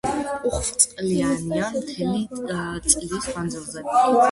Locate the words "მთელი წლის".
1.75-3.31